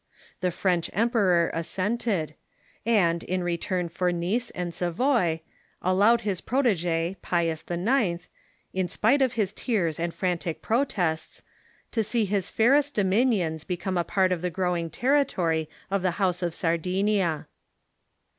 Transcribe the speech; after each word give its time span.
The 0.39 0.49
French 0.49 0.89
emperor 0.93 1.51
assented, 1.53 2.33
and, 2.87 3.21
in 3.23 3.43
return 3.43 3.87
for 3.87 4.11
Nice 4.11 4.49
and 4.55 4.73
Savoy, 4.73 5.41
allowed 5.79 6.21
his 6.21 6.41
protege, 6.41 7.17
Pius 7.21 7.63
IX., 7.69 8.27
in 8.73 8.87
spite 8.87 9.21
of 9.21 9.33
his 9.33 9.53
tears 9.53 9.99
and 9.99 10.11
frantic 10.11 10.63
protests, 10.63 11.43
to 11.91 12.03
see 12.03 12.25
his 12.25 12.49
fairest 12.49 12.95
dominions 12.95 13.63
become 13.63 13.95
a 13.95 14.03
part 14.03 14.31
of 14.31 14.41
the 14.41 14.49
growing 14.49 14.89
territory 14.89 15.69
of 15.91 16.01
the 16.01 16.17
house 16.17 16.41
of 16.41 16.55
Sardinia. 16.55 17.45